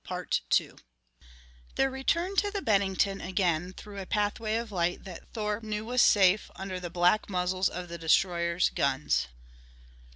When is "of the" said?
7.69-7.99